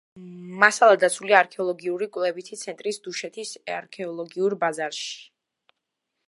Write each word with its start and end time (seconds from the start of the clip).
მასალა 0.61 0.95
დაცულია 1.01 1.35
არქეოლოგიური 1.41 2.07
კვლევითი 2.15 2.59
ცენტრის 2.63 2.99
დუშეთის 3.09 3.53
არქეოლოგიურ 3.75 4.57
ბაზაში. 4.65 5.15